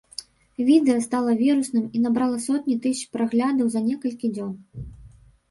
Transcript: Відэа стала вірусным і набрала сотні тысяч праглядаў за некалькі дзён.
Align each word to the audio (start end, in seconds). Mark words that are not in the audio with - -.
Відэа 0.69 1.03
стала 1.07 1.35
вірусным 1.41 1.83
і 1.99 2.01
набрала 2.07 2.39
сотні 2.47 2.79
тысяч 2.87 3.05
праглядаў 3.19 3.71
за 3.75 3.85
некалькі 3.91 4.35
дзён. 4.35 4.53